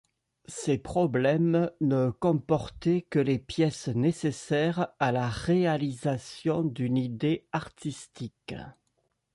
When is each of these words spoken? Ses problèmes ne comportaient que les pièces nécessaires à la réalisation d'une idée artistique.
Ses 0.47 0.79
problèmes 0.79 1.69
ne 1.79 2.09
comportaient 2.09 3.03
que 3.11 3.19
les 3.19 3.37
pièces 3.37 3.87
nécessaires 3.87 4.87
à 4.97 5.11
la 5.11 5.29
réalisation 5.29 6.63
d'une 6.63 6.97
idée 6.97 7.45
artistique. 7.51 8.55